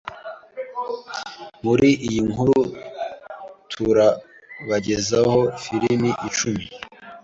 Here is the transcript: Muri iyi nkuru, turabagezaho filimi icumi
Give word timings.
Muri 1.63 1.89
iyi 2.07 2.21
nkuru, 2.29 2.59
turabagezaho 3.71 5.37
filimi 5.63 6.09
icumi 6.27 6.63